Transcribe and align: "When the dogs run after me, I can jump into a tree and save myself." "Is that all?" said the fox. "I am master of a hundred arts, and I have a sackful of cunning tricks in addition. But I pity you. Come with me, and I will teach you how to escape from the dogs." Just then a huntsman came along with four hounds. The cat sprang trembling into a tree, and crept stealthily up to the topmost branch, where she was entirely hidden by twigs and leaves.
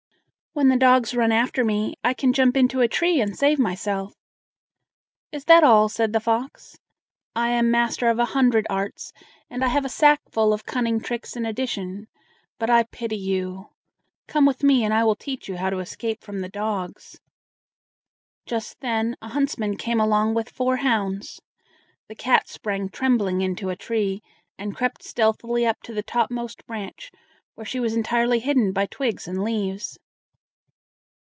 "When 0.53 0.67
the 0.67 0.75
dogs 0.75 1.15
run 1.15 1.31
after 1.31 1.63
me, 1.63 1.95
I 2.03 2.13
can 2.13 2.33
jump 2.33 2.57
into 2.57 2.81
a 2.81 2.87
tree 2.89 3.21
and 3.21 3.37
save 3.37 3.57
myself." 3.57 4.13
"Is 5.31 5.45
that 5.45 5.63
all?" 5.63 5.87
said 5.87 6.11
the 6.11 6.19
fox. 6.19 6.77
"I 7.33 7.51
am 7.51 7.71
master 7.71 8.09
of 8.09 8.19
a 8.19 8.25
hundred 8.25 8.67
arts, 8.69 9.13
and 9.49 9.63
I 9.63 9.69
have 9.69 9.85
a 9.85 9.89
sackful 9.89 10.51
of 10.51 10.65
cunning 10.65 10.99
tricks 10.99 11.37
in 11.37 11.45
addition. 11.45 12.09
But 12.59 12.69
I 12.69 12.83
pity 12.83 13.15
you. 13.15 13.69
Come 14.27 14.45
with 14.45 14.61
me, 14.61 14.83
and 14.83 14.93
I 14.93 15.05
will 15.05 15.15
teach 15.15 15.47
you 15.47 15.55
how 15.55 15.69
to 15.69 15.79
escape 15.79 16.21
from 16.21 16.41
the 16.41 16.49
dogs." 16.49 17.21
Just 18.45 18.81
then 18.81 19.15
a 19.21 19.29
huntsman 19.29 19.77
came 19.77 20.01
along 20.01 20.33
with 20.33 20.49
four 20.49 20.75
hounds. 20.75 21.39
The 22.09 22.15
cat 22.15 22.49
sprang 22.49 22.89
trembling 22.89 23.39
into 23.39 23.69
a 23.69 23.77
tree, 23.77 24.21
and 24.57 24.75
crept 24.75 25.01
stealthily 25.01 25.65
up 25.65 25.81
to 25.83 25.93
the 25.93 26.03
topmost 26.03 26.65
branch, 26.67 27.09
where 27.55 27.65
she 27.65 27.79
was 27.79 27.95
entirely 27.95 28.39
hidden 28.39 28.73
by 28.73 28.85
twigs 28.85 29.29
and 29.29 29.41
leaves. 29.45 29.97